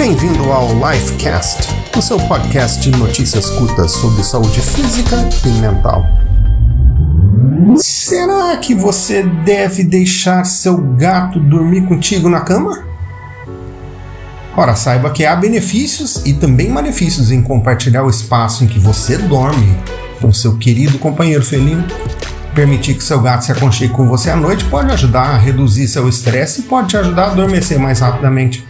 [0.00, 6.06] Bem-vindo ao Lifecast, o seu podcast de notícias curtas sobre saúde física e mental.
[7.76, 12.82] Será que você deve deixar seu gato dormir contigo na cama?
[14.56, 19.18] Ora, saiba que há benefícios e também malefícios em compartilhar o espaço em que você
[19.18, 19.76] dorme
[20.18, 21.84] com seu querido companheiro felino.
[22.54, 26.08] Permitir que seu gato se aconchegue com você à noite pode ajudar a reduzir seu
[26.08, 28.69] estresse e pode te ajudar a adormecer mais rapidamente.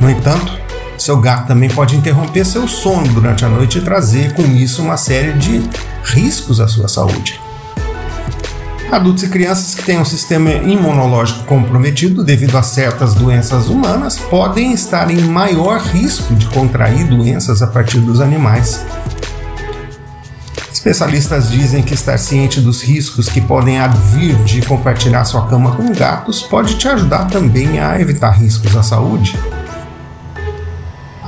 [0.00, 0.58] No entanto,
[0.98, 4.96] seu gato também pode interromper seu sono durante a noite e trazer com isso uma
[4.96, 5.62] série de
[6.02, 7.40] riscos à sua saúde.
[8.90, 14.72] Adultos e crianças que têm um sistema imunológico comprometido devido a certas doenças humanas podem
[14.72, 18.84] estar em maior risco de contrair doenças a partir dos animais.
[20.72, 25.90] Especialistas dizem que estar ciente dos riscos que podem advir de compartilhar sua cama com
[25.92, 29.34] gatos pode te ajudar também a evitar riscos à saúde.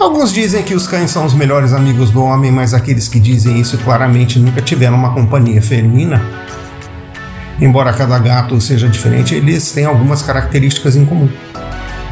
[0.06, 3.58] Alguns dizem que os cães são os melhores amigos do homem, mas aqueles que dizem
[3.58, 6.22] isso claramente nunca tiveram uma companhia felina.
[7.60, 11.28] Embora cada gato seja diferente, eles têm algumas características em comum.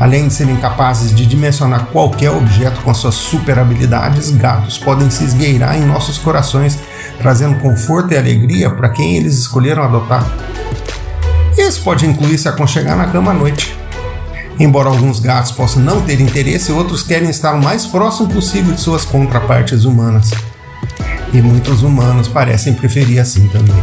[0.00, 5.22] Além de serem capazes de dimensionar qualquer objeto com suas super habilidades, gatos podem se
[5.22, 6.80] esgueirar em nossos corações,
[7.20, 10.26] trazendo conforto e alegria para quem eles escolheram adotar.
[11.56, 13.83] Isso pode incluir se aconchegar na cama à noite.
[14.58, 18.80] Embora alguns gatos possam não ter interesse, outros querem estar o mais próximo possível de
[18.80, 20.30] suas contrapartes humanas.
[21.32, 23.82] E muitos humanos parecem preferir assim também.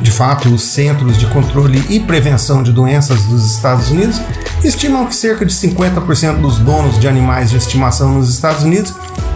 [0.00, 4.20] De fato, os Centros de Controle e Prevenção de Doenças dos Estados Unidos
[4.62, 8.92] estimam que cerca de 50% dos donos de animais de estimação nos Estados Unidos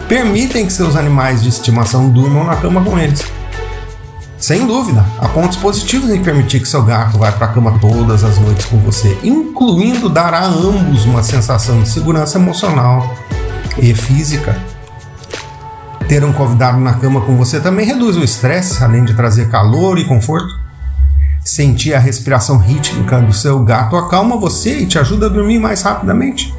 [0.07, 3.23] permitem que seus animais de estimação durmam na cama com eles.
[4.39, 8.23] Sem dúvida, há pontos positivos em permitir que seu gato vá para a cama todas
[8.23, 13.13] as noites com você, incluindo dar a ambos uma sensação de segurança emocional
[13.77, 14.57] e física.
[16.07, 19.99] Ter um convidado na cama com você também reduz o estresse, além de trazer calor
[19.99, 20.57] e conforto.
[21.43, 25.81] Sentir a respiração rítmica do seu gato acalma você e te ajuda a dormir mais
[25.81, 26.55] rapidamente.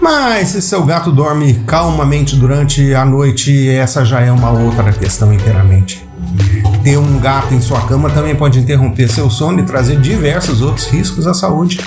[0.00, 5.32] Mas se seu gato dorme calmamente durante a noite, essa já é uma outra questão
[5.32, 6.01] inteiramente.
[6.82, 10.88] Ter um gato em sua cama também pode interromper seu sono e trazer diversos outros
[10.88, 11.80] riscos à saúde.